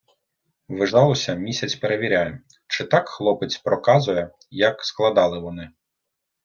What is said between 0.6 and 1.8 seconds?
Ввижалося- місяць